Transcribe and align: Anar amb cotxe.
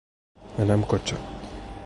Anar 0.63 0.79
amb 0.79 0.89
cotxe. 0.95 1.21